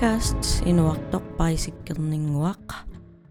podcast 0.00 0.64
inuartorpaisikkerninguaq 0.64 2.68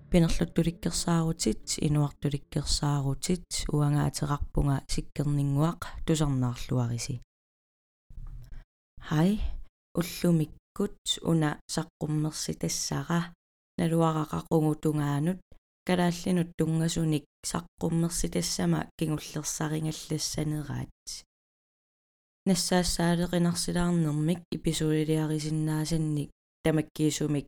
pinerluttulikkersaarutit 0.09 1.65
inuartulikkersaarutit 1.81 3.49
uangaateqarpunga 3.73 4.77
sikkerninguaq 4.93 5.81
tusarnaarluarisi 6.05 7.15
hai 9.09 9.31
уллумиккут 9.99 10.99
уна 11.31 11.51
саққуммерситассара 11.75 13.21
налуарақақугутунгаанут 13.79 15.39
калааллинут 15.87 16.49
тунгасуник 16.57 17.25
саққуммерситассама 17.51 18.79
кигуллерсарингаллассанераат. 18.99 20.89
Нассаассаалеқинарсилаарнэрмик 22.47 24.41
эпизоодилиарисиннаасанник 24.57 26.29
тамаккиисумик 26.63 27.45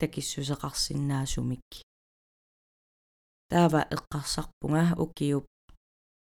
такиссусеқарсинаасумик 0.00 1.62
таава 3.50 3.80
эққарсарпунга 3.94 4.84
укиуп 5.04 5.44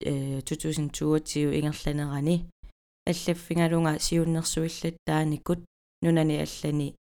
э 0.00 0.40
2020 0.42 1.58
ингерланерани 1.58 2.36
аллаффингалунга 3.06 3.98
сиуннэрсуиллаттааникут 4.06 5.60
нунани 6.02 6.36
аллани 6.44 6.96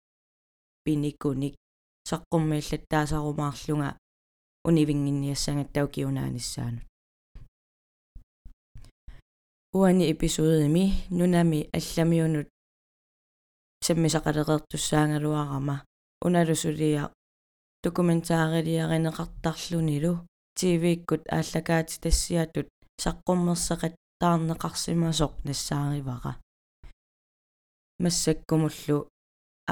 пиникуник. 0.85 1.55
Саққуммииллаттаасарумаарлунга 2.09 3.97
унивингинниассангаттау 4.65 5.87
киунааниссаанут 5.89 6.85
уани 9.73 10.11
эпизоодими 10.13 10.85
нунами 11.11 11.71
алламиунут 11.73 12.49
саммисақалеқертуссаангалуарама 13.87 15.77
уналусулиа 16.27 17.05
документаарилиаринеқартарлунилу 17.85 20.13
тв-иккут 20.59 21.23
ааллакаати 21.37 22.01
тассиатут. 22.01 22.69
Саққуммерсеқат 23.03 23.95
таарнеқарсимасоқ 24.21 25.33
нассааривара 25.45 26.33
массаккумуллу. 27.99 29.09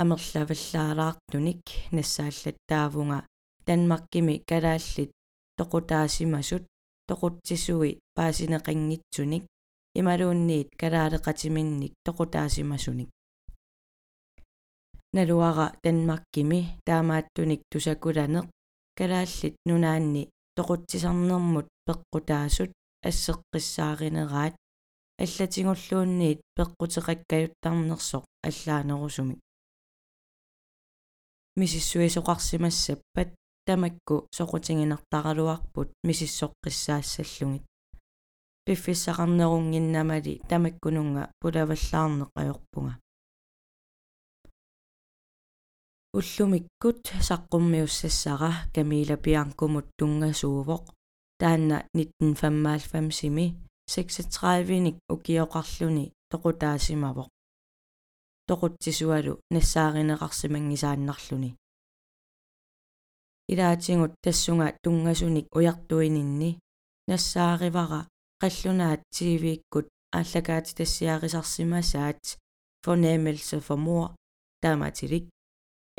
Амерлаваллаалаартуник 0.00 1.62
нассааллаттаавунга 1.92 3.27
танмаркими 3.66 4.34
калааллит. 4.50 5.11
Тоқутаасимасут. 5.58 6.64
Тоқутсисуи 7.08 7.98
паасинеқангитсуник 8.16 9.44
ималуунниит 9.94 10.69
калаалеқатиминник. 10.81 11.92
Тоқутаасимасуник 12.06 13.11
налуара 15.16 15.66
танмаркими 15.83 16.61
таамааттуник 16.86 17.61
тусакуланеқ 17.70 18.47
калааллит 18.98 19.55
нунаанни 19.69 20.22
тоқутсисарнэрмут 20.56 21.66
пеққутаасут 21.86 22.71
ассеққиссааринераат 23.09 24.54
аллатингуллуунниит 25.22 26.41
пеққутеқаккаюттарнерсоқ 26.56 28.25
аллаанерусумик 28.49 29.41
мисиссуисоқарсимассаппат 31.60 33.28
тамакку 33.66 34.16
соқутингинартаралуарпут 34.37 35.88
мисиссоққиссаассаллугит 36.06 37.65
пиффиссақарнерунгиннамали 38.65 40.34
тамаккунунга 40.50 41.22
пулаваллаарнеқajorpunga 41.41 42.94
уллумиккут 46.19 47.03
саққуммиуссассара 47.28 48.53
камила 48.75 49.16
пианкумут 49.25 49.87
тунгасуувоқ 49.98 50.84
таанна 51.41 51.78
1995-сими 51.97 53.47
36-ник 53.88 54.97
укиоқарлуни 55.15 56.12
тоқутаасимавоқ 56.31 57.28
тоқутсисуалу 58.49 59.34
нассааринеқарсимангисааннарлуни 59.54 61.50
илаатингут 63.53 64.12
тассунга 64.25 64.69
тунгасуник 64.82 65.47
уяртуининни 65.56 66.59
нассааривара 67.10 68.00
qallunaat 68.43 69.00
tv-ikkut 69.15 69.87
ааллакаати 70.19 70.75
тассиарисарсимасаат 70.78 72.22
fornemmelse 72.84 73.59
for 73.66 73.78
mor 73.87 74.06
тааматилик 74.62 75.25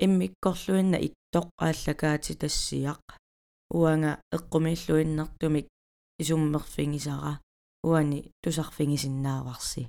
иммиккорлуинна 0.05 0.97
иттоқ 1.07 1.47
ааллакаати 1.67 2.33
тассиақ 2.41 3.03
уанга 3.79 4.11
эққумииллуиннартумик 4.35 5.67
исуммерфингисара 6.21 7.33
уани 7.89 8.19
тусарфингисиннааварси 8.41 9.83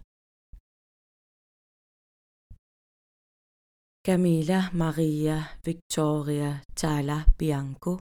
Camila 4.06 4.60
Maria 4.72 5.36
Victoria 5.64 6.50
Tala 6.74 7.24
Bianco 7.38 7.92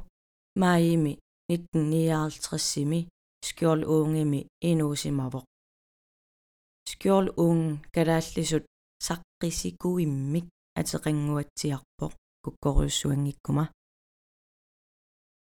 Maimi 0.57 1.13
1959-simi 1.51 3.07
skjold 3.45 3.84
ungimi 3.85 4.41
inuusimavoq 4.69 5.45
skjold 6.90 7.28
ung 7.38 7.63
kalaallisut 7.94 8.66
saqqisikuimmik 9.06 10.45
атеқангуатсиарпоқ 10.79 12.13
куккориуссуангиккума 12.43 13.65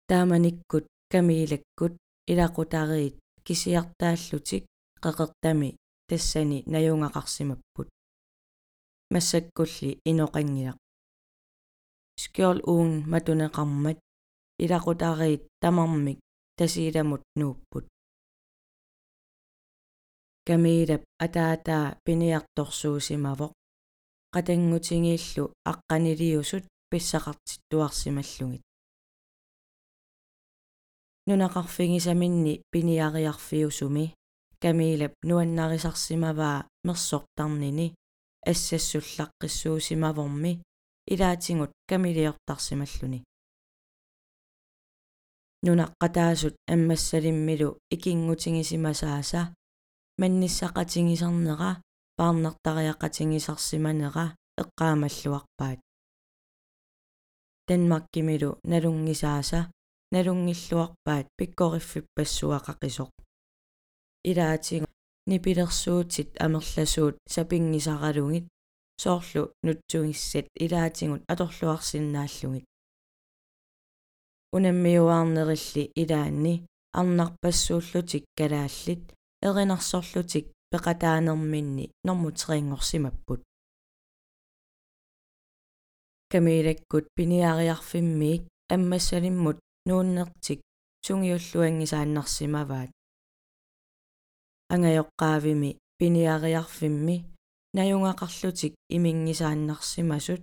тааманиккут 0.09 0.85
камилаккут 1.11 1.93
илақутариит 2.31 3.15
кисиартааллутик 3.45 4.63
қеқертами 5.03 5.69
тассани 6.09 6.63
наюнгақарсимаппут. 6.73 7.87
Массаккулли 9.13 9.91
иноқангилақ 10.09 10.77
скиол 12.23 12.59
уун 12.71 12.91
матунеқармат 13.11 13.99
илақутариит 14.63 15.43
тамармик 15.61 16.19
тасииламут 16.57 17.23
нууппут. 17.39 17.85
Камилап 20.47 21.03
атаатаа 21.25 21.85
пиниарторсуусимавоқ 22.05 23.51
qatangutigiillu 24.33 25.43
aqqaniliusut 25.71 26.63
писсақартиттуарсималлугит 26.89 28.63
нунақарфигисаминни 31.29 32.53
пиниариарфиусуми 32.71 34.05
камилап 34.63 35.13
нуаннарисарсимаваа 35.29 36.59
мерсортарнини 36.87 37.87
ассассуллаққиссуусимаворми 38.51 40.53
илаатингут 41.13 41.71
камилиортарсималлуни. 41.89 43.19
Нунаққатаасут 45.65 46.55
аммассалиммилу 46.73 47.69
икингутигисимасааса 47.93 49.41
манниссақатигисарнера 50.21 51.71
паарнертариақатигисарсиманера 52.19 54.25
эққаамаллуарпаат 54.61 55.79
данмаркимилу 57.67 58.49
налунгисааса 58.71 59.59
налунгиллуарпаат 60.13 61.25
пиккориффиппассуақақисоқ 61.37 63.11
илаатига 64.29 64.87
нипилерсуутит 65.31 66.29
амерласуут 66.45 67.15
сапингисаралугит. 67.33 68.45
Соорлу 69.03 69.43
нутсугиссат 69.63 70.47
илаатингут 70.63 71.23
аторлуарсинааллугит 71.31 72.65
унаммиуаарнерилли 74.55 75.83
илаанни 76.01 76.55
арнарпассууллутик 76.99 78.23
калааллит 78.37 79.03
эринарсорлутик 79.47 80.45
пеқатаанерминни 80.71 81.85
нормутерингорсимаппут 82.05 83.41
камилаккут 86.31 87.05
пиниариарфиммиик 87.15 88.41
аммассалиммут 88.73 89.57
нууннертик 89.87 90.59
сунгиуллуангисааннарсимаваат 91.05 92.91
ангайоққаавими 94.73 95.71
пиниариарфимми 95.99 97.17
наюнгақарлутик 97.77 98.73
имингисааннарсимасут 98.95 100.41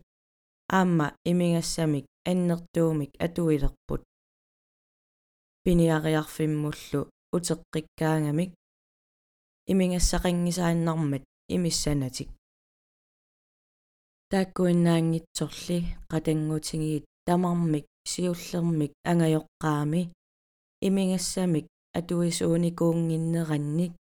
аама 0.78 1.08
имингассамик 1.30 2.04
аннертуумик 2.30 3.12
атуилерпут 3.24 4.02
пиниариарфиммуллу 5.64 7.00
утеққиккаангамик 7.34 8.50
имингассақингисааннармат 9.70 11.22
имиссанатик 11.54 12.28
тааккуиннаангитсорли 14.30 15.78
qatangutigiit 16.10 17.04
tamarmik 17.26 17.86
siullermik 18.10 18.92
angajoqqaami 19.10 20.02
имингассамик 20.86 21.66
атуисууникуунгиннеранник 21.98 23.92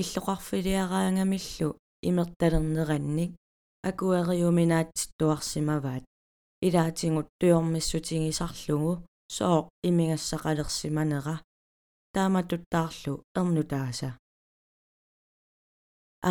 иллоқарфилиараангамиллу 0.00 1.68
имерталернеранник 2.08 3.30
акуэриуминаатситтуарсимаваат 3.88 6.04
илаатингут 6.66 7.28
туйормиссутигисарлугу 7.40 8.92
соо 9.36 9.60
имингассақалерсиманера 9.88 11.36
тааматуттаарлу 12.14 13.14
эрнутааса 13.38 14.10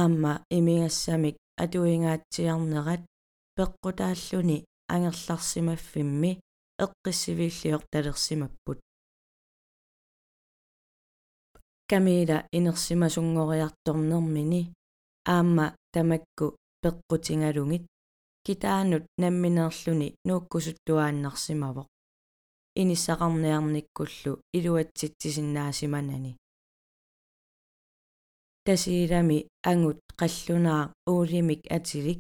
аама 0.02 0.34
имингассамик 0.58 1.36
атуингаатсиарнерат 1.64 3.02
пеққутааллуни 3.58 4.58
ангерларсимаффимми 4.94 6.32
эққиссивииллиорталерсимаппут 6.84 8.78
камила 11.90 12.38
инерсимасунгориарторнермини 12.58 14.62
аама 15.36 15.68
тамакку 15.94 16.46
пеққутингалугит 16.84 17.84
китаанут 18.46 19.04
намминеерлүни 19.24 20.08
нууккусуттуааннарсимавоқ 20.28 21.88
иниссақарниарниккуллу 22.82 24.34
илуатситсисиннаасиманани 24.58 26.32
тасиилами 28.66 29.40
ангут 29.72 30.00
қаллунаа 30.20 30.84
уулимик 31.12 31.62
атилик 31.78 32.20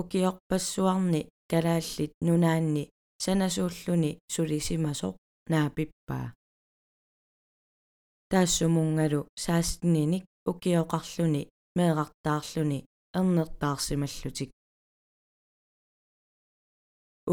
укиорпассуарни 0.00 1.28
калааллит 1.50 2.12
нунаанни 2.26 2.84
санасууллуни 3.24 4.18
сулисимасоқ 4.34 5.14
наапиппаа 5.52 6.26
таассумунгалу 8.30 9.20
саастниник 9.44 10.24
укиоқарлүни 10.50 11.42
меэқартаарлүни 11.78 12.78
эрнертаарсималлутик 13.18 14.50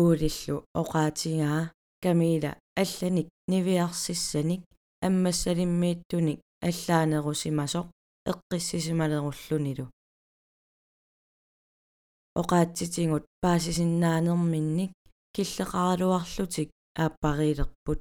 уулиллу 0.02 0.58
оqaатигаа 0.82 1.62
камила 2.04 2.52
алланик 2.82 3.28
нивиарсиссаник 3.52 4.62
аммассалиммииттуник 5.08 6.40
аллаанерусимасоқ 6.68 7.88
эққиссисималеруллунилу 8.32 9.86
оqaатситингут 12.42 13.26
паасисиннаанерминник 13.42 14.92
киллеқаралуарлутик 15.36 16.70
ааппарилерпут 17.04 18.00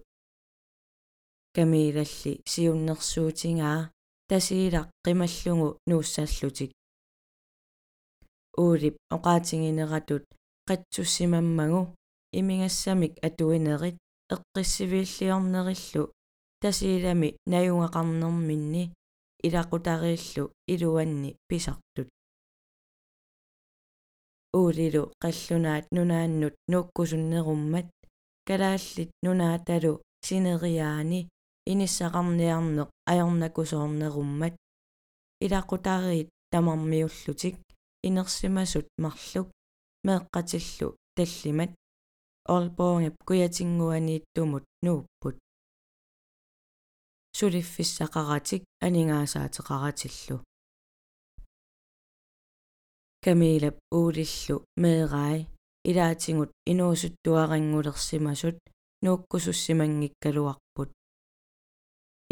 камилалли 1.55 2.33
сиуннэрсуутингаа 2.53 3.81
тасиилақ 4.31 4.87
қималлугу 5.05 5.69
нууссааллутик 5.89 6.71
уулип 8.63 8.97
оqaатингинератут 9.17 10.25
қатсуссимаммагу 10.69 11.81
имингассамик 12.39 13.13
атуинерит 13.27 13.97
эққиссивииллиорнериллу 14.35 16.05
тасиилами 16.63 17.29
наюнгақарнерминни 17.53 18.85
илақутарииллу 19.47 20.53
илуанни 20.73 21.37
писартут. 21.49 22.09
Уулилу 24.53 25.13
қаллунаат 25.23 25.87
нунааннут 25.97 26.55
нууккусуннеруммат 26.71 27.89
калааллит 28.49 29.11
нунааталу 29.25 30.03
синериаани 30.27 31.29
иниссақарниарнеқ 31.71 32.89
аёрнакусоорнеруммат 33.11 34.55
илақутариит 35.45 36.29
тамармиуллутик 36.53 37.57
инерсимасут 38.07 38.87
марлук 39.03 39.49
меэққатиллу 40.07 40.97
таллимат. 41.17 41.71
Орпоонгап 42.55 43.17
куятингуанииттумут 43.27 44.65
нууппут 44.85 45.37
сулиффиссақаратик 47.37 48.63
анингаасаатеқаратиллу 48.87 50.37
камилап 53.25 53.77
уулиллу 53.99 54.57
меэрай 54.83 55.39
илаатингут 55.91 56.51
инуусуттуарангулерсимасут 56.71 58.57
нууккусуссимангиккалуарпут 59.05 60.91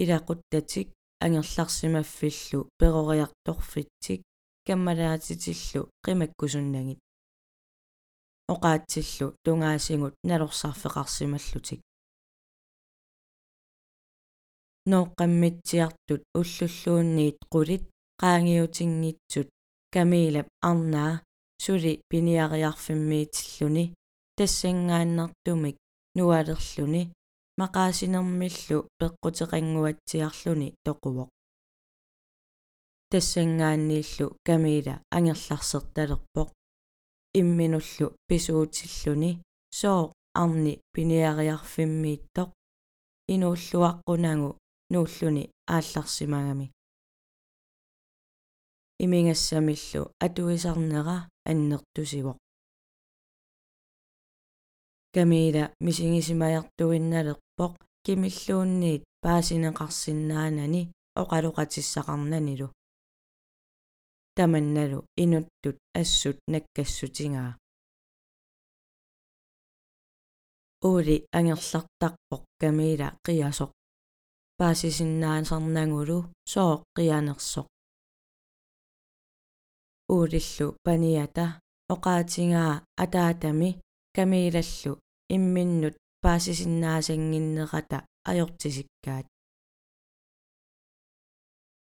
илақуттатик 0.02 0.88
ангерларсимаффиллу 1.24 2.60
перориарторфитсик 2.80 4.20
каммалаатитиллу 4.66 5.82
қимаккусуннагит 6.04 7.00
оqaатсиллу 8.52 9.26
тунгаасингут 9.44 10.14
налорсарфеқарсималлутик 10.28 11.80
ноққаммитсиартут 14.92 16.22
уллуллуунниит 16.38 17.38
қулит 17.52 17.84
qaangiutiнгитсут 18.20 19.48
камилап 19.94 20.48
арнаа 20.60 21.22
сули 21.62 21.92
пиниариарфиммиитиллуни 22.10 23.94
тассангааннартумик 24.36 25.76
нуалерлүни 26.16 27.02
мақаасинермиллу 27.60 28.78
пеққутеқангуатсиарлүни 29.00 30.68
тоқувоқ. 30.84 31.28
Тассангааннииллу 33.10 34.26
камила 34.46 34.94
ангерларсерталерпоқ. 35.16 36.48
Имминуллу 37.40 38.06
писуутиллуни 38.28 39.42
соо 39.70 40.12
арни 40.42 40.74
пиниариарфиммииттоқ 40.94 42.50
инууллуаққунагу 43.34 44.50
нууллуни 44.94 45.44
аалларсимагами 45.76 46.66
имингассамиллу 49.04 50.02
атуисарнера 50.24 51.18
аннертусивоқ 51.50 52.38
камила 55.14 55.64
мисигисимаяртуинналерпоқ 55.86 57.72
кимиллуунниит 58.04 59.02
паасинеқарсинаанани 59.24 60.82
оқалоқатиссақарнанилу 61.22 62.68
таманналу 64.36 65.06
инуттут 65.22 65.76
ассут 66.00 66.38
наккассутингаа. 66.52 67.56
Уули 70.82 71.16
ангерлартарпоқ 71.38 72.42
камила 72.60 73.08
қиасоқ 73.26 73.70
паасисиннаасарнагулу 74.58 76.18
соо 76.52 76.74
қианерсоқ 76.96 77.66
уулиллу 80.14 80.66
паниата 80.86 81.46
оқаатингаа 81.94 82.72
атаатами 83.04 83.70
камилаллу 84.16 84.92
имминнут 85.34 85.94
паасисиннаасангиннерата 86.24 87.98
ajortisиккаат 88.30 89.26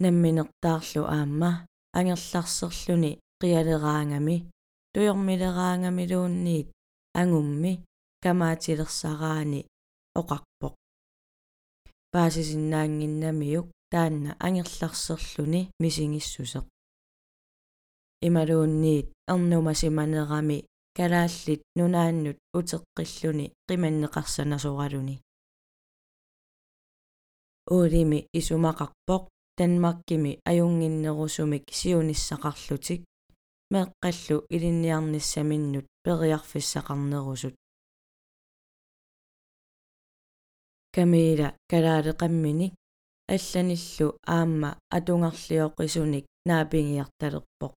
намминертаарлу 0.02 1.02
аама 1.16 1.50
ангерларсерлүни 1.98 3.12
қиалераангами 3.42 4.36
туйормилераангамилуунниит 4.94 6.68
ангумми 7.20 7.72
камаатилерсараани 8.24 9.60
оқарпоқ 10.20 10.74
паасисиннаангиннамиук 12.12 13.66
таанна 13.92 14.30
ангерларсерлүни 14.46 15.60
мисигиссусеқ 15.82 16.64
ималуунниит 18.26 19.06
эрнумасиманерами 19.32 20.58
калааллит 20.96 21.60
нунааннут 21.78 22.38
утеққиллуни 22.58 23.52
қиманнеқарсанасоралуни 23.68 25.16
уулими 27.74 28.26
исумақарпоқ 28.38 29.22
танмаркими 29.58 30.32
аюнгиннерусумик 30.50 31.64
сиуниссақарлутик 31.78 33.00
меэққаллу 33.72 34.36
илинниарниссаминнут 34.54 35.86
периарфиссақарнерусут 36.04 37.54
камила 40.98 41.48
калаалеқамминик 41.70 42.72
алланиллу 43.34 44.08
аама 44.36 44.70
атунгарлиоқисуник 44.96 46.24
наапингиарталерпоқ 46.48 47.72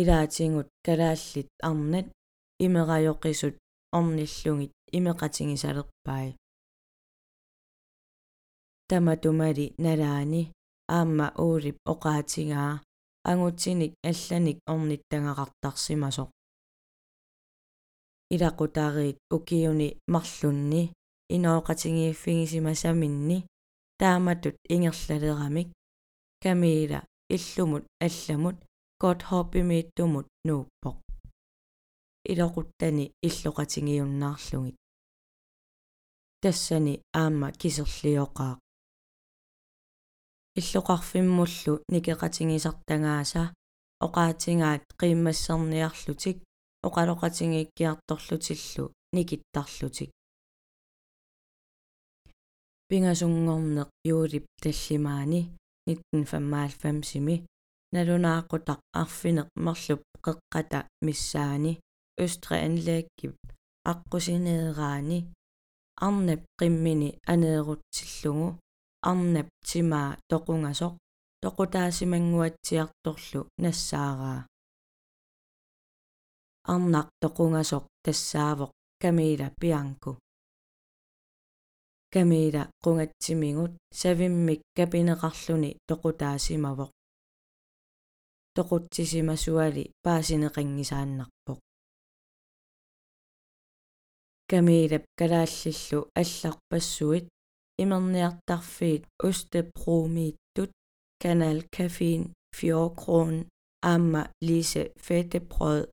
илаатингут 0.00 0.68
калааллит 0.86 1.48
арнат 1.68 2.06
имерайоқисут 2.64 3.54
орниллугит 3.98 4.72
имеқатингисалерпай 4.98 6.26
таматумали 8.88 9.66
налаани 9.84 10.42
аама 10.98 11.26
уулип 11.44 11.76
оқаатингаа 11.92 12.72
ангутсиник 13.30 13.92
алланик 14.10 14.58
орниттангақартарсимасоқ 14.72 16.28
илақутариит 18.34 19.18
укиуни 19.36 19.88
марлунни 20.12 20.82
инооқатингииффигисимасаминни 21.34 23.38
тааматут 24.00 24.56
ингерлалерамик 24.74 25.68
камила 26.42 27.00
иллумут 27.34 27.84
алламут 28.06 28.56
кот 29.02 29.18
хоппимииттумут 29.28 30.26
нууппоқ 30.46 30.96
илоқуттани 32.30 33.04
иллоқатингиуннаарлугит 33.28 34.76
тассани 36.42 36.94
аама 37.20 37.48
кисерлиоқаақ 37.60 38.58
иллоқарфиммуллу 40.60 41.72
никеқатингисартангааса 41.94 43.42
оқаатингаат 44.06 44.82
қииммассерниарлутик 45.00 46.36
оқалоқатингиккиарторлутиллу 46.86 48.84
никиттарлутик 49.16 50.10
пингасунгорнеқ 52.90 53.88
юулип 54.12 54.44
таллимаани 54.62 55.40
1995-сими 55.88 57.36
налунааққутақ 57.94 58.80
арфинеқ 59.02 59.48
мерлуп 59.66 60.02
қеққата 60.24 60.80
миссаани 61.06 61.72
østre 62.24 62.56
anlæggib 62.66 63.34
аққусинеераани 63.90 65.18
арнап 66.06 66.42
қиммини 66.60 67.10
анеерутсиллугу 67.32 68.48
арнап 69.10 69.48
тимаа 69.68 70.10
тоқунгасоқ 70.30 70.94
тоқутаасимангуатсиарторлу 71.42 73.40
нассаараа 73.62 74.40
арнақ 76.72 77.08
тоқунгасоқ 77.22 77.84
тассаавоқ 78.04 78.70
камила 79.02 79.48
пианку 79.60 80.10
камила 82.13 82.63
қунгатсимигут 82.83 83.73
савиммик 84.01 84.61
капинеқарлуни 84.77 85.71
тоқутаасимавоқ 85.89 86.91
тоқутсисимасуали 88.55 89.83
паасинеқангисааннарпоқ 90.05 91.59
камилап 94.51 95.03
калааллиллу 95.19 95.99
алларпассуит 96.21 97.25
имерниартарфиит 97.83 99.03
устепромииттут 99.27 100.71
канал 101.23 101.57
кафин 101.75 102.21
фиокрон 102.57 103.49
аама 103.81 104.23
лисе 104.47 104.83
фетепрод 105.05 105.91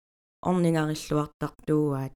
орнингариллуартартууаат 0.48 2.12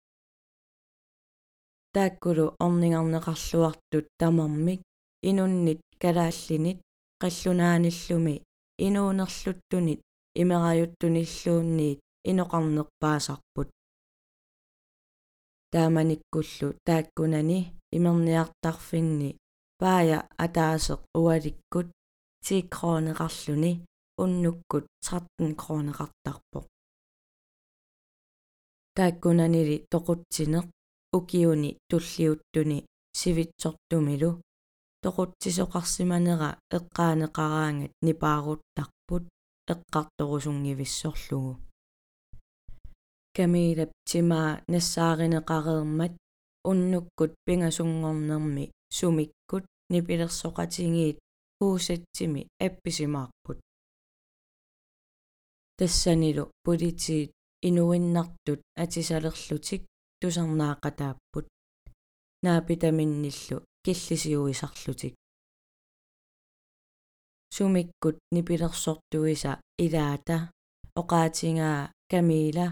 тааккулу 1.95 2.45
орнингарнеқарлуартут 2.65 4.05
тамармик 4.19 4.81
инуннит 5.29 5.81
калааллинит 6.01 6.77
қаллунааниллуми 7.21 8.35
инуунерлуттунит 8.87 10.01
имераюттуниллуунниит 10.41 11.99
иноқарнерпаасарпут 12.31 13.69
тааманиккуллу 15.73 16.67
тааккунани 16.87 17.59
имерниартарфинни 17.97 19.37
паая 19.81 20.19
атаасеқ 20.43 21.01
уаликкут 21.21 21.87
10 22.43 22.69
кроонеқарлуни 22.73 23.71
уннуккут 24.21 24.85
13 25.03 25.55
кроонеқартарпоқ 25.61 26.65
тааккунанили 28.97 29.77
тоқутсинеқ 29.91 30.65
укиуни 31.17 31.77
туллиуттуни 31.89 32.85
сивитсортумилу. 33.19 34.31
Тоқутсисоқарсиманера 35.03 36.49
эққаанеқараангат 36.77 37.91
нипааруттарпут 38.05 39.23
эққарторусунгивиссорлугу 39.73 41.53
камилап 43.35 43.91
тимаа 44.09 44.61
нассааринеқареермат 44.73 46.13
уннуккут 46.69 47.31
пингасунгорнерми 47.45 48.65
сумиккут 48.97 49.65
нипилерсоқатингиит 49.93 51.17
уусатсими 51.61 52.41
апписимаарпут 52.59 53.57
тассанилу 55.77 56.51
политиит 56.65 57.31
инуиннартут 57.67 58.59
атисалерлутик 58.75 59.81
тусарнаақатааппут 60.21 61.45
наапитаминниллу 62.45 63.57
киллисиуисарлутик 63.83 65.13
сумиккут 67.55 68.17
нипилерсортуиса 68.35 69.51
илаата 69.85 70.37
оqaатингаа 70.99 71.91
камила 72.11 72.67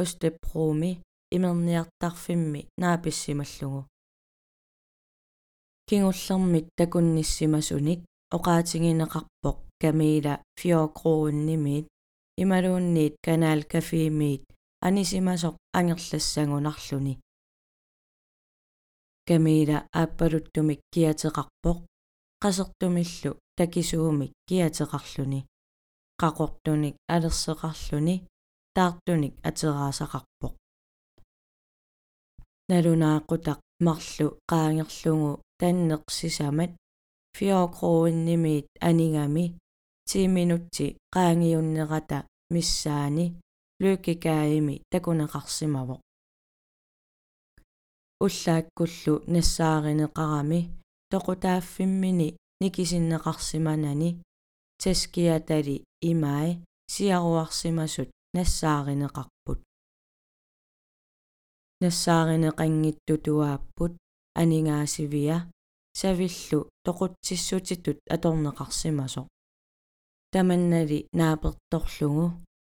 остепруми 0.00 1.02
имерниартарфимми 1.36 2.68
нааписсималлугу. 2.82 3.80
Кингуллэрмит 5.88 6.66
такунниссимасуник 6.78 8.00
оqaатингинеқарпоқ 8.36 9.56
камила 9.82 10.34
фиокрууннимиит 10.60 11.86
ималуунниит 12.42 13.14
канаал 13.26 13.60
кафиимиит 13.72 14.44
анисимасоқ 14.86 15.54
ангерлассагунарлуни 15.78 17.14
камила 19.28 19.78
ааппалуттумик 20.00 20.80
киатеқарпоқ 20.94 21.78
қасертумиллу 22.42 23.38
такисуумик 23.58 24.32
киатеқарлуни. 24.48 25.46
Қақортуник 26.20 26.96
алерсеқарлуни 27.14 28.16
таартуник 28.76 29.34
атераасақарпоқ 29.48 30.54
налунаақутақ 32.70 33.60
марлу 33.86 34.26
qaangerlugu 34.50 35.30
таннеқсисамат 35.60 36.72
фиокрууннимиит 37.36 38.66
анигами 38.88 39.44
10 40.06 40.26
минутти 40.36 40.86
qaangiunnerata 41.14 42.18
миссаани 42.54 43.26
луукикааими 43.82 44.74
такунеқарсимавоқ 44.92 46.00
уллааккуллу 48.24 49.14
нассааринеқарами 49.34 50.60
тоқутааффиммини 51.12 52.28
никисиннеқарсиманани 52.62 54.10
таскиатали 54.82 55.76
имай 56.10 56.48
сиаруарсимасут 56.92 58.08
нассааринеқарпут 58.36 59.58
нассааринеқангиттутуааппут 61.82 63.92
анингаасивиа 64.40 65.38
савиллу 66.00 66.60
тоқутсиссутитут 66.86 67.98
аторнеқарсимасоқ 68.14 69.26
таманнали 70.32 70.98
наапертторлугу 71.18 72.26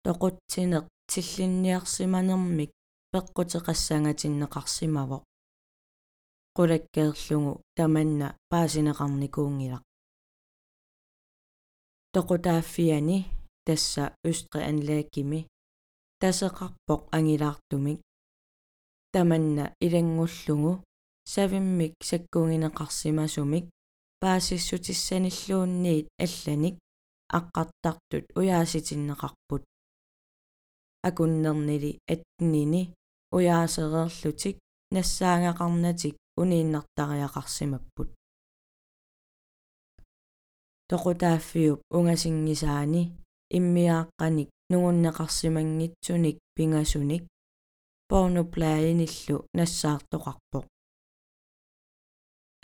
тоқутсинеқ 0.07 0.85
тиллинниарсиманермик 1.11 2.71
пеққутеқассангатиннеқарсимавоқ 3.13 5.23
qulakkeerlugu 6.57 7.53
tamanna 7.77 8.27
paasineqarnikuungilaq 8.51 9.85
toqutaaffiani 12.15 13.19
tassa 13.67 14.05
ystre 14.31 14.61
anlaakkimi 14.71 15.41
taseqarpoq 16.21 17.03
angilaartumik. 17.17 18.01
Tamanna 19.15 19.65
ilangullugu 19.87 20.73
savimmik 21.33 21.93
sakkungineqarsimasumik 22.09 23.65
paasissutисsanиллуунниит 24.21 26.07
алланик 26.25 26.75
аққартартут 27.39 28.25
уяаситиннеқарпут 28.39 29.63
акуннернили 31.09 31.93
аттнини 32.13 32.83
уяасереерлутик 33.35 34.57
нассаангақарнатик 34.95 36.15
унииннартариақарсимаппут. 36.41 38.09
Тоқутааффиуп 40.91 41.79
унгасингисаани 41.97 43.03
иммиааққаник 43.57 44.49
нугуннеқарсимангитсуник 44.73 46.37
пингасуник 46.57 47.23
порнуплаиниллу 48.11 49.37
нассаартоқарпоқ 49.59 50.65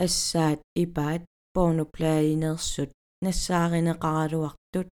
ассаат 0.04 0.60
ипаат 0.82 1.22
порнуплаинерсут 1.54 2.90
нассааринеқаралуартут 3.24 4.88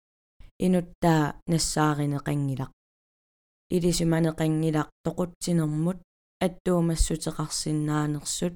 инуттаа 0.66 1.24
нассааринеқангилақ 1.52 2.72
илисиманеқангилақ 3.76 4.88
тоқутсинермут 5.06 5.98
аттуумассутеқарсинаанерсут 6.46 8.54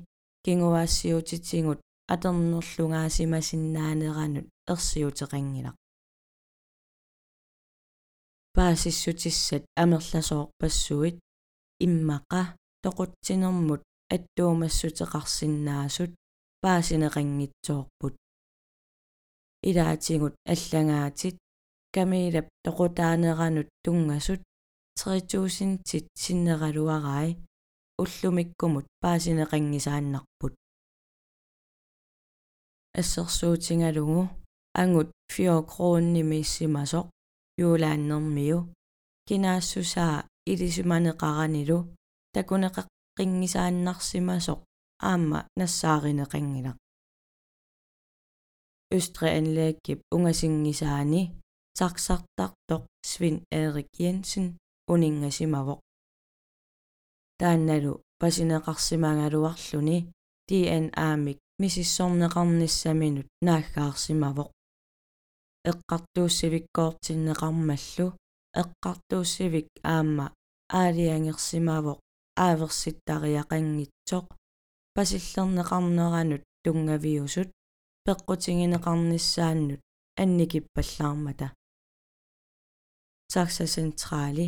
кингуаассиутитсигут 0.44 1.78
атернерлунгаасимасиннаанеранут 2.12 4.46
ерсиутеқангилақ 4.72 5.76
паасиссутиссат 8.54 9.62
амерласоорпассуит 9.82 11.16
иммақа 11.84 12.42
тоқутсинермут 12.84 13.82
аттуумассутеқарсинаасут 14.14 16.12
паасинеқангитсоорпут. 16.62 18.14
Илаатигут 19.68 20.34
аллагаатит 20.52 21.36
камилап 21.94 22.46
тоқутаанеранут 22.64 23.68
тунгасут 23.84 24.40
тритуусинтит 24.98 26.06
синнералуарай 26.22 27.30
уллумиккумут 28.00 28.86
паасинеқангисааннарпут. 29.02 30.52
Ассерсуутингалугу 33.00 34.20
ангут 34.80 35.08
фиокрооннимииссимасоқ 35.34 37.06
юулааннэрмиу 37.64 38.60
кинаассусаа 39.26 40.16
илисиманеқаранилу 40.50 41.78
такунеқаққингисааннарсимасоқ 42.34 44.60
аама 45.08 45.40
нассааринеқангилақ 45.58 46.78
Østreanlæggip 48.96 50.00
ungasingisaani 50.14 51.22
taqsartartoq 51.78 52.82
Svend 53.10 53.40
Erik 53.62 53.90
Jensen 54.00 54.46
uningasimavoq 54.92 55.80
таанналу 57.40 57.92
пасинеқарсимагалуарлүни 58.20 59.98
DNA-мик 60.48 61.38
мисиссорнеқарниссаминут 61.62 63.28
нааггаарсимавоқ 63.46 64.50
эққартууссивиккоортиннеқармаллу 65.70 68.06
эққартууссивик 68.62 69.66
аама 69.94 70.26
аалиангерсимавоқ 70.80 71.98
ааверситтариақангитсоқ 72.44 74.26
пасиллернеқарнеранут 75.00 76.42
тунгавиусут 76.64 77.48
пеққутингинеқарниссааннут 78.06 79.80
анникиппаллаармата 80.22 81.46
сакса 83.32 83.64
централи 83.74 84.46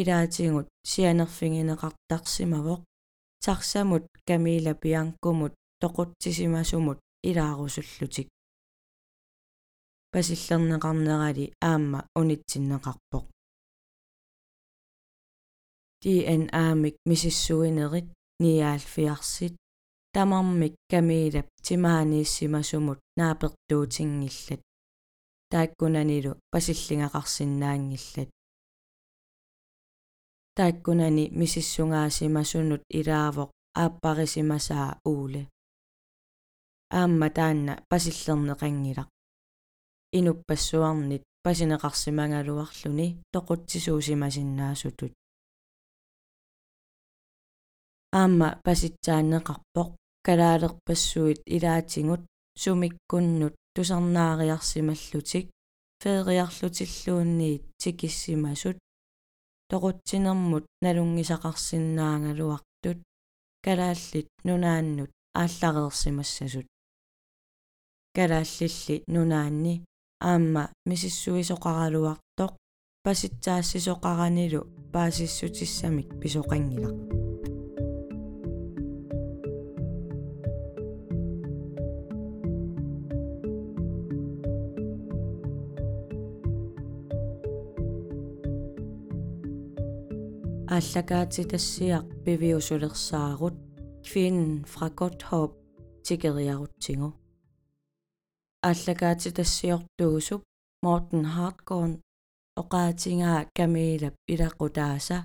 илаатингут 0.00 0.68
сианерфигинеқартарсимавоқ 0.90 2.80
тарсамут 3.44 4.04
камила 4.28 4.72
пианкумут 4.82 5.52
тоқутсисимасумут 5.82 6.98
илаарусуллутик 7.28 8.28
пасиллернеқарнерали 10.12 11.44
аама 11.70 12.00
унитсиннеқарпоқ 12.20 13.24
DNA-мик 16.02 16.94
мисиссуинерит 17.10 18.06
ниаалфиарсит 18.38 19.54
тамармик 20.14 20.74
камилап 20.90 21.46
тимаанииссимасумут 21.64 22.98
наапертуутингиллат 23.18 24.62
тааккунанилу 25.52 26.32
пасиллингақарсинаангиллат 26.52 28.30
тааккунани 30.56 31.24
мисиссунгаасимасунут 31.40 32.82
илаавоқ 32.98 33.50
ааппарисимасаа 33.82 34.90
ууле 35.10 35.42
аамма 37.00 37.28
таанна 37.36 37.74
пасиллернеқангилақ 37.90 39.08
инуппассуарнит 40.18 41.22
пасинеқарсимангалуарлүни 41.44 43.08
тоқутсисуусимасиннаасутут 43.34 45.12
аама 48.20 48.48
паситсааннеқарпоқ 48.64 49.88
калаалерпассуит 50.26 51.40
илаатингут 51.46 52.22
сумиккуннут 52.62 53.54
тусарнаариарсималлутик 53.74 55.46
феериарлутиллуунниит 56.02 57.62
тикиссимасут 57.80 58.76
тоқутсинермут 59.70 60.64
налунгисақарсиннаангалуартут 60.84 62.98
калааллит 63.64 64.28
нунааннут 64.46 65.10
ааллареерсимассасут 65.40 66.66
калааллилли 68.16 68.96
нунаанни 69.14 69.74
аама 70.20 70.72
мисиссуисоқаралуартоқ 70.88 72.52
паситсаассисоқаранилу 73.04 74.60
паасиссутиссамик 74.92 76.08
писоқангилақ 76.20 77.17
ааллакаатитассиақ 90.76 92.06
пивиусулерсаарут 92.24 93.56
квиnnen 94.06 94.52
fra 94.72 94.88
Godthåb 94.98 95.50
тикериарутсигу 96.04 97.08
ааллакаатитассиортуусуп 98.68 100.42
Morten 100.84 101.24
Hartgård 101.34 101.94
оqaатингаа 102.60 103.42
камилап 103.56 104.14
илақутааса 104.32 105.18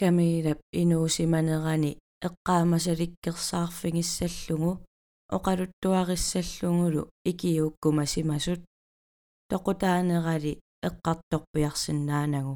камилап 0.00 0.60
инуусиманерани 0.80 1.92
эққаамасаликкерсаарфигиссаллугу 2.26 4.72
оқалуттуариссаллугулу 5.36 7.02
икиуккумасимасут 7.30 8.60
тоқутаанерали 9.50 10.52
эққарторпиарсинаанагу 10.88 12.54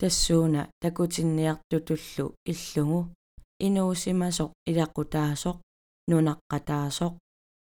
тассууна. 0.00 0.62
Такутинниартутуллу 0.82 2.26
иллугу. 2.52 3.00
Инуусимасоқ 3.66 4.50
илақутаасоқ 4.70 5.56
нунаққатаасоқ 6.10 7.12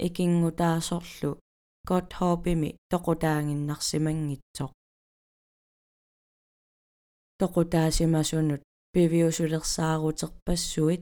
икингутаасорлу. 0.05 1.31
Котхоопими 1.89 2.69
тоқутаангиннарсимангитсоқ. 2.91 4.71
Тоқутаасимасунут 7.39 8.61
пивиусулерсаарутерпассуит 8.93 11.01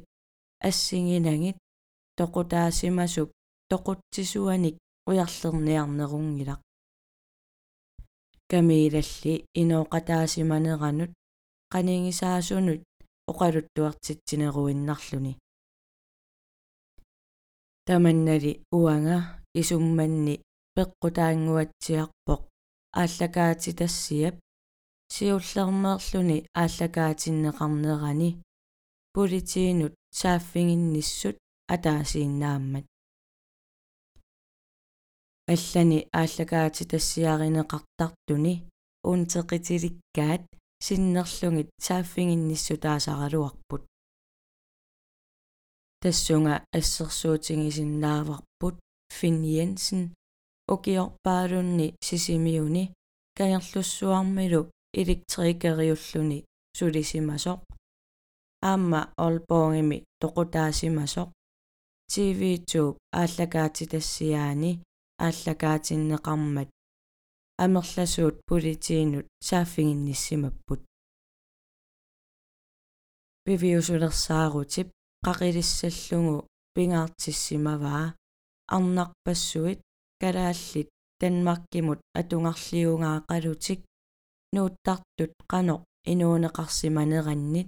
ассигинагит 0.68 1.58
тоқутаасимасуп 2.18 3.30
тоқутсисуаник 3.70 4.76
уярлерниарнерунгилақ 5.10 6.60
камилалли 8.52 9.34
инооqataasimaneranut 9.62 11.12
qaningisaasunut 11.74 12.82
oqaluttuartittineruinnarluni 13.32 15.34
таманнали 17.88 18.52
уанга 18.78 19.18
исумманни 19.62 20.36
пеққутаангуатсиарпоқ 20.76 22.42
ааллакаати 23.02 23.72
тассиап 23.80 24.36
сиуллермеерлүни 25.14 26.38
ааллакаатиннеқарнерани 26.62 28.30
политиинут 29.16 29.94
сааффигинниссут 30.20 31.36
атаасииннааммат 31.74 32.86
аллани 35.48 36.08
ааллакаати 36.14 36.84
тассиаринеқартартуни 36.92 38.56
уунтеқитиликкаат 39.10 40.44
синнерлугит 40.86 41.70
сааффигинниссу 41.86 42.76
таасаралуарпут 42.78 43.84
тассунга 46.02 46.56
ассерсуутингисиннааварпут 46.78 48.76
Finn 49.12 49.44
Jensen 49.44 50.14
укиорпаалунни 50.68 51.96
сисимиуни. 52.02 52.94
Каерлуссуармилу 53.38 54.62
электрикериуллуни 54.94 56.46
сулисимасоқ. 56.78 57.60
Аама 58.70 59.02
олбоонгими 59.26 59.98
тоқутаасимасоқ. 60.22 61.30
TV2 62.12 62.74
ааллакаатитассиаани 63.20 64.72
ааллакаатиннеқармат 65.26 66.70
амерласуут 67.64 68.36
политиинут 68.50 69.28
сааффигинниссимаппут 69.48 70.82
пивиусулерсаарутип 73.46 74.88
qaqilissallungu 75.26 76.38
pingaartissimagaa 76.76 78.06
арнарпассуит 78.76 79.80
калааллит 80.22 80.90
танмаркимут 81.20 82.00
атунгарлиунгаақалутик 82.20 83.80
нууттартут 84.56 85.34
qanoq 85.52 85.82
инуунеқарсиманераннит 86.12 87.68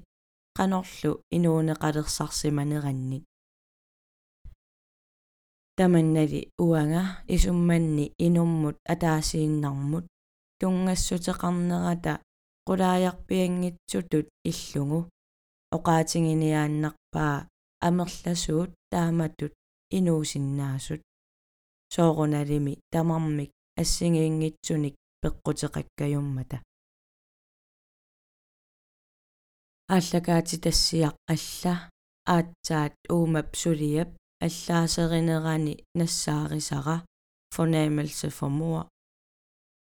qanorlu 0.57 1.11
инуунеқалерсарсиманераннит 1.35 3.23
таманнали 5.77 6.41
уанга 6.65 7.03
исумманни 7.35 8.05
инуммут 8.25 8.77
атаасииннармут 8.93 10.05
тунгассутеқарнерата 10.59 12.13
qulaajaqpiangitsutut 12.67 14.27
иллугу 14.51 14.99
oqaatiнгиниааннарпаа 15.75 17.37
амерласуут 17.87 18.71
тааматут 18.91 19.53
инуусиннаасут 19.97 21.01
соорунalimi 21.93 22.73
тамармик 22.93 23.51
ассигиингитсуник 23.81 24.95
пеққутеқаккаюммата 25.21 26.57
ааллакаати 29.95 30.55
тассиақ 30.65 31.15
алла 31.33 31.73
аатсаат 32.35 32.93
уумап 33.15 33.49
сулиап 33.61 34.09
аллаасеринерани 34.46 35.74
нассаарисара 35.98 36.96
fornemmelse 37.54 38.28
for 38.30 38.50
mor 38.58 38.86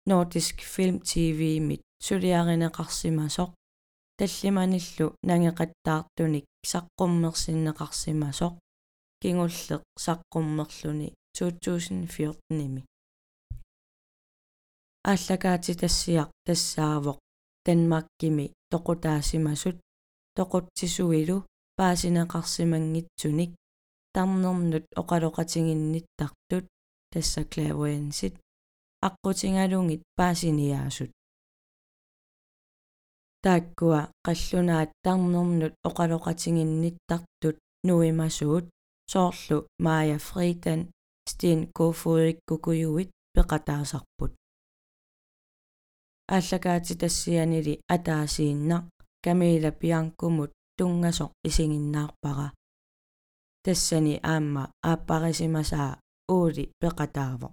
Nordisk 0.08 0.56
Film 0.74 0.96
TV 1.10 1.40
mit 1.68 1.82
сулиаринеқарсимасоқ 2.06 3.50
таллиманиллу 4.18 5.06
нангеқаттаартуник 5.28 6.46
саққуммерсиннеқарсимасоқ 6.72 8.54
кингуллеқ 9.22 9.82
саққуммерлуни 10.04 11.08
2014-ими 11.36 12.82
ааллакаати 15.10 15.72
тассиақ 15.82 16.28
тассаавоқ 16.46 17.18
танмаккими 17.66 18.46
тоқутаасимасут 18.72 19.76
тоқутсисуилу 20.36 21.36
паасинеқарсимангитсуник 21.78 23.50
тарнернут 24.15 24.85
оқалоқатингинниттартут 25.01 26.65
тасса 27.11 27.41
клавуэнсит 27.51 28.33
аққутингалунгит 29.07 30.01
паасиниаасут 30.17 31.11
тааккуа 33.43 34.01
қаллунаат 34.25 34.91
тарнернут 35.05 35.73
оқалоқатингинниттартут 35.87 37.57
нуимасуут 37.87 38.65
соорлу 39.11 39.67
Маja 39.85 40.17
Fridan 40.27 40.81
Sten 41.29 41.59
Koforik-Kukuyuit 41.77 43.09
пеқатаасарпут 43.35 44.31
ааллакаати 46.35 46.93
тассианили 47.01 47.73
атаасииннақ 47.95 48.85
камила 49.25 49.71
пианкумут 49.81 50.51
тунгасоқ 50.77 51.31
исигиннаарпара 51.47 52.47
тассани 53.65 54.15
аама 54.33 54.63
ааппарисимасаа 54.91 55.91
уули 56.35 56.65
пеқатааво 56.81 57.49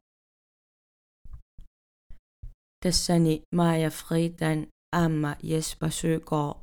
тассани 2.82 3.34
Маja 3.58 3.90
Fridan 3.98 4.58
аама 4.92 5.32
Jesper 5.50 5.90
Søgaard 5.98 6.56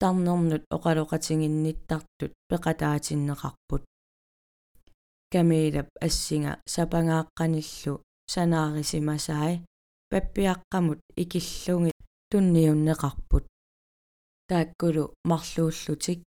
тарнернут 0.00 0.62
оқалоқатингинниттартут 0.76 2.32
пеқатаатиннеқарпут 2.50 3.82
камилап 5.32 5.88
ассинга 6.06 6.52
сапангааққаниллу 6.74 8.02
санаарисимасаи 8.32 9.62
паппиаққамут 10.10 11.00
икиллуги 11.22 11.92
тунниуннеқарпут 12.30 13.44
тааккулу 14.48 15.04
марлууллутик 15.30 16.18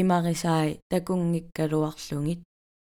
имарисаи 0.00 0.80
такунгиккалуарлугит 0.90 2.40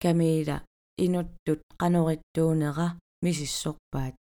камила 0.02 0.58
инуттут 1.06 1.62
қанориттуунера 1.82 2.88
мисиссорпаат 3.24 4.16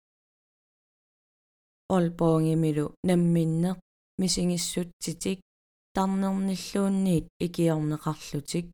олбоонгимилу 1.95 2.85
намминнеқ 3.09 3.77
мисигиссутситик 4.21 5.39
тарнерниллуунниит 5.95 7.25
икиорнеқарлутик 7.45 8.65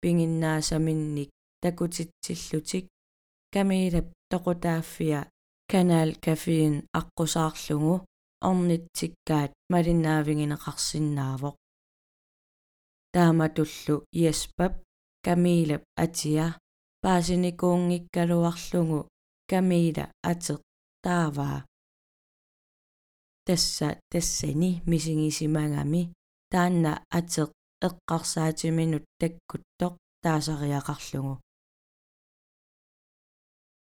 пингиннаасаминник 0.00 1.30
такутитсиллутик 1.62 2.84
камилап 3.54 4.06
тоқутааффиа 4.30 5.20
канал 5.72 6.10
кафеин 6.24 6.74
аққусаарлугу 6.98 7.94
орнитсиккаат 8.48 9.50
малиннаавингинеқарсинаавоқ 9.72 11.54
тааматуллу. 13.14 13.96
Яспап 14.30 14.72
камилап 15.24 15.82
атиа 16.04 16.46
паасиникуунгиккалуарлугу 17.02 18.98
камила 19.50 20.04
атеқ 20.30 20.60
тааваа 21.04 21.58
тасса 23.46 23.88
тассани 24.10 24.70
мисигисимагами 24.90 26.02
таанна 26.52 26.92
атеқ 27.18 27.50
эққарсаатиминут 27.86 29.04
таккуттоқ 29.20 29.94
таасариақарлугу 30.24 31.34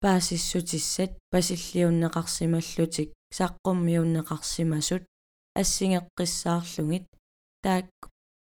паасиссутиссат 0.03 1.11
пасиллиуннеқарсималлутик 1.31 3.09
саққуммиуннеқарсимасут 3.37 5.03
ассингеққиссаарлугит 5.59 7.05
таак 7.63 7.87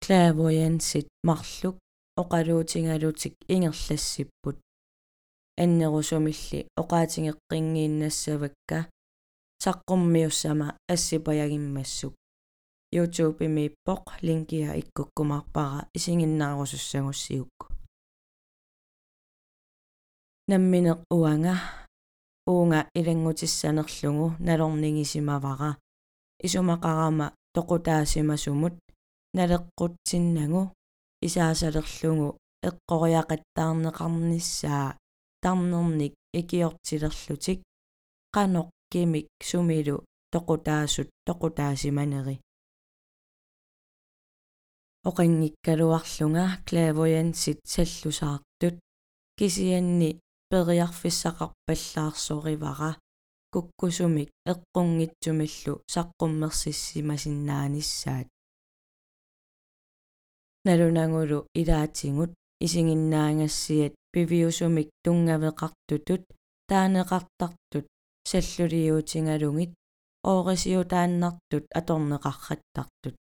клавоянсит 0.03 1.07
марлук 1.23 1.75
оқалуутингалутик 2.21 3.33
ингерлассиппут 3.47 4.57
аннерусумилли 5.57 6.59
оқаатингеққингииннассавакка 6.81 8.79
саққуммиуссама 9.63 10.67
ассипаягиммассук 10.93 12.13
YouTube 12.91 13.47
миппоқ 13.55 14.03
линкиа 14.25 14.69
иккуккумарпара 14.81 15.79
исигиннаарусуссагуссиукку 15.95 17.65
намминеқ 20.49 20.99
уанга 21.17 21.55
уунга 22.45 22.79
илангутиссанерлугу 22.99 24.27
налорнингисимавара 24.47 25.71
исумақарама 26.45 27.27
тоқутаасимасумут 27.55 28.75
налеққутсиннагу 29.37 30.61
исаасалерлугу 31.25 32.27
эққориақаттаарнеқарниссаа 32.67 34.87
тарнерник 35.43 36.13
икиортилерлутик 36.39 37.59
қаноқ 38.35 38.67
кимик 38.91 39.27
сумилу 39.49 39.97
тоқутаасут 40.33 41.09
тоқутаасиманери. 41.27 42.35
Оқингиккалуарлунга 45.09 46.45
клавоянсит 46.67 47.59
саллусаартут 47.73 48.75
кисианни 49.37 50.09
периарфиссақарпаллаарсоривара 50.49 52.91
куккусумик 53.53 54.29
эққунгитсумиллу 54.51 55.73
саққуммерсиссимасиннааниссаат 55.93 58.27
налунангулу 60.65 61.39
илаатингут 61.61 62.31
исигиннаангассиат 62.65 63.93
пивиусумик 64.13 64.89
тунгавеқартутут 65.03 66.23
таанеқартартут 66.69 67.85
саллулиуутингалугит 68.29 69.71
оорисиутааннартут 70.29 71.65
аторнеқарраттартут 71.79 73.15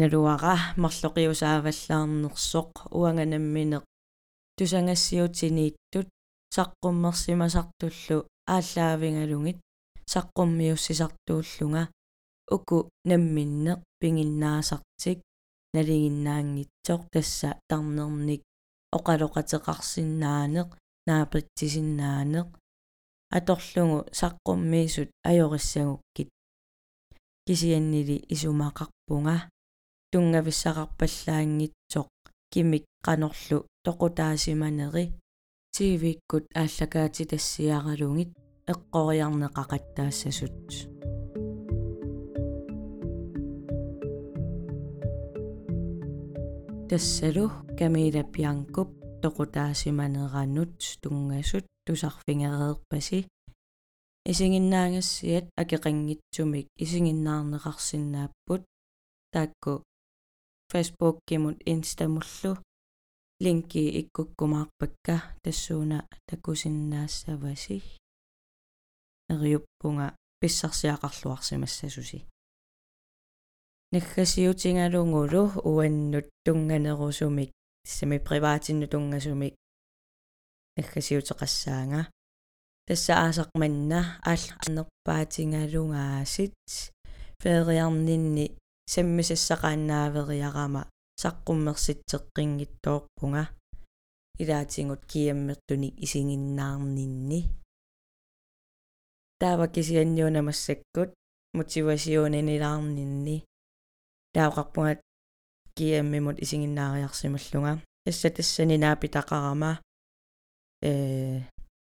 налуара 0.00 0.56
марлоқиусааваллаарнерсоқ 0.82 2.70
уанганамминеқ 2.98 3.84
тусангассиутинииттут 4.56 6.08
саққуммерсимасартуллу 6.56 8.18
ааллаавингалугит 8.54 9.58
саққуммиуссисартууллунга 10.12 11.82
уку 12.50 12.88
намминнеқ 13.08 13.80
пингиннаасартик 14.00 15.18
налигиннаангитсоқ 15.74 17.00
тасса 17.12 17.50
тарнерник 17.68 18.42
оқалоқатеқарсинаанеқ 18.96 20.68
наапритсисиннаанеқ 21.08 22.48
аторлугу 23.36 23.98
саққуммиисут 24.20 25.08
ajorissagukкит 25.30 26.28
кисианнили 27.46 28.16
исумақарпунга 28.34 29.36
тунгависсақарпаллаангитсоқ 30.12 32.08
кимик 32.52 32.84
qanorlu 33.06 33.58
toqutaasimaneri 33.84 35.04
тивиккут 35.74 36.44
ааллакаати 36.62 37.24
тассиаралугит 37.30 38.30
эққориарнеқақаттаассасут 38.72 40.54
тассалу 46.94 47.50
камила 47.76 48.22
пианкуп 48.22 48.88
тоқутаасиманеранут 49.22 50.78
тунгасут 51.02 51.66
тусарфингереерпаси 51.86 53.18
исигиннаагассиат 54.30 55.46
акеқангитсумик 55.62 56.66
исигиннаарнеқарсинааппут 56.84 58.62
таакку 59.32 59.82
Facebook 60.70 61.18
кимут 61.28 61.58
инстамуллу 61.72 62.52
линки 63.44 63.82
иккуккумаарпакка 64.00 65.16
тассууна 65.42 65.98
такусиннаассаваси 66.28 67.82
эриуппунга 69.32 70.14
писсарсиақарлуарсимассасуси 70.40 72.20
наггасиутингалунгулу 73.94 75.42
уаннут 75.70 76.26
тунганерусумик 76.44 77.50
сами 77.86 78.18
приваатинну 78.18 78.86
тунгасумик 78.92 79.54
наггасиутеқассаанга 80.76 82.02
тасса 82.86 83.12
аасақманна 83.24 84.00
ааллерпаатингалунгаасит 84.30 86.52
фериарнинни 87.42 88.46
саммисассақааннаавериарама 88.92 90.82
саққуммерситсеққингиттоорпунга 91.22 93.44
илаатингут 94.42 95.02
киаммертуни 95.10 95.88
исигиннаарнинни 96.04 97.40
таава 99.40 99.66
кисианниунамассаккут 99.74 101.10
мотивасионинилаарнинни 101.54 103.36
таақарпунга 104.34 105.00
киаммимут 105.76 106.42
исигиннаариарсималлунга 106.42 107.80
тасса 108.04 108.30
тассани 108.30 108.78
наапитақарама 108.78 109.80
э 110.82 111.40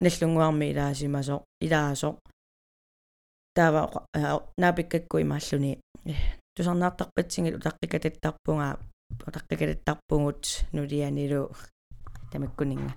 наллунгуарми 0.02 0.72
илаасимасо 0.72 1.44
илаасо 1.66 2.10
таава 3.56 3.82
наапиккакку 4.58 5.20
имааллуни. 5.20 5.80
Тусарнаартарпатсигил 6.56 7.56
утаққикататтарпунга 7.60 8.80
утаққикататтарпугут 9.28 10.44
нулианилу 10.72 11.52
тамаккунинга. 12.32 12.94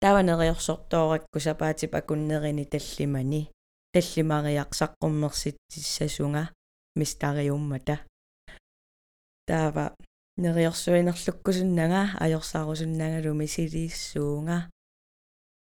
Тааванериорсортооракку 0.00 1.40
сапаатип 1.40 1.94
акуннерини 1.94 2.64
таллимани. 2.64 3.50
Таллимариақсаққуммерситсасунга 3.94 6.50
мистариуммата 6.96 8.00
таава. 9.48 9.86
Нериорсуинерлуккусуннага 10.38 12.02
ajorsaarusуннагалу 12.24 13.34
мисилииссуунга 13.34 14.58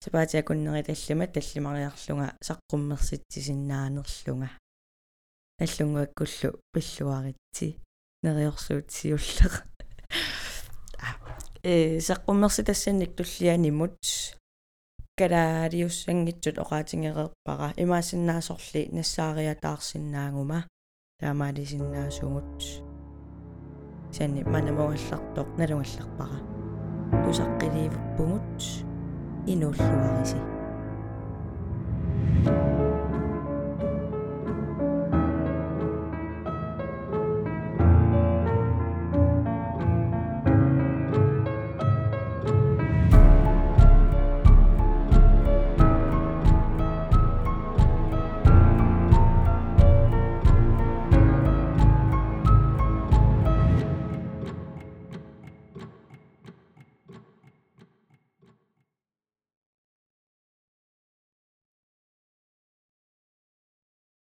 сапаатиакуннери 0.04 0.84
таллима 0.90 1.26
таллимариарлунга 1.36 2.28
саққуммерситсисиннаанерлунга 2.48 4.50
аллунгуаккуллу 5.64 6.50
пиллуаритси. 6.74 7.68
Нериорсуутсиуллера 8.24 9.58
э 11.64 12.00
саққуммерси 12.00 12.64
тассанник 12.70 13.12
туллианимут 13.16 13.98
калаалиуссангитсут 15.18 16.56
оqaатингереерпара 16.64 17.68
имаасиннаасорли 17.84 18.82
нассаариатаарсиннаангума 18.98 20.60
таамаалисиннаасугут 21.20 22.91
сани 24.16 24.42
манамугаллартоқ 24.54 25.48
налунгалларпара 25.60 26.40
тусаққиливппугут 27.24 28.60
инууллуариси 29.52 30.40
thank 32.44 32.76
you 32.76 32.81